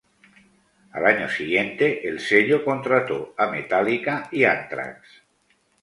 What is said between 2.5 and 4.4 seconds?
contrató a Metallica